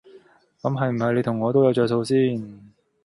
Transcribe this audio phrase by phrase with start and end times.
[0.63, 2.59] 咁係唔係你同我都有着數先？